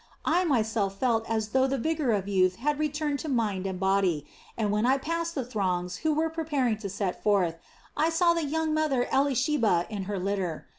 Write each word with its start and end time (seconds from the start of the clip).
I 0.25 0.45
myself 0.45 0.97
felt 0.99 1.29
as 1.29 1.49
though 1.49 1.67
the 1.67 1.77
vigor 1.77 2.11
of 2.11 2.27
youth 2.27 2.55
had 2.55 2.79
returned 2.79 3.19
to 3.19 3.29
mind 3.29 3.67
and 3.67 3.79
body, 3.79 4.25
and 4.57 4.71
when 4.71 4.83
I 4.83 4.97
passed 4.97 5.35
the 5.35 5.45
throngs 5.45 5.97
who 5.97 6.11
were 6.11 6.31
preparing 6.31 6.77
to 6.77 6.89
set 6.89 7.21
forth, 7.21 7.59
I 7.95 8.09
saw 8.09 8.33
the 8.33 8.43
young 8.43 8.73
mother 8.73 9.05
Elisheba 9.11 9.85
in 9.91 10.05
her 10.05 10.17
litter. 10.17 10.67